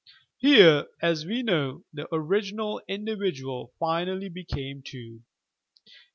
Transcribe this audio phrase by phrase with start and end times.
[0.39, 5.21] Here, as we know, the original individual finally became two.
[5.85, 5.93] Dr.